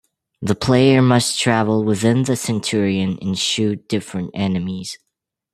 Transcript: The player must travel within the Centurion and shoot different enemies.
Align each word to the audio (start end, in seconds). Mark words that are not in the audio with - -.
The 0.41 0.55
player 0.55 0.99
must 0.99 1.37
travel 1.39 1.83
within 1.83 2.23
the 2.23 2.35
Centurion 2.35 3.19
and 3.21 3.37
shoot 3.37 3.87
different 3.87 4.31
enemies. 4.33 4.97